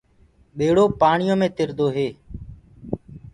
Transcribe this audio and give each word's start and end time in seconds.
ٻيڙو 0.57 0.85
پآڻيو 0.99 1.35
مي 1.39 1.47
تِردو 1.57 1.87
هي۔ 1.95 2.09